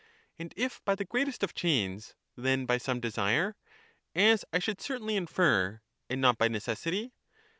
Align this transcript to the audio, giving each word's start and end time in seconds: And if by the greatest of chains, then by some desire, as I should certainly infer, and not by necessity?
And 0.39 0.51
if 0.57 0.83
by 0.83 0.95
the 0.95 1.05
greatest 1.05 1.43
of 1.43 1.53
chains, 1.53 2.15
then 2.35 2.65
by 2.65 2.79
some 2.79 2.99
desire, 2.99 3.55
as 4.15 4.43
I 4.51 4.57
should 4.57 4.81
certainly 4.81 5.15
infer, 5.15 5.81
and 6.09 6.19
not 6.19 6.39
by 6.39 6.47
necessity? 6.47 7.11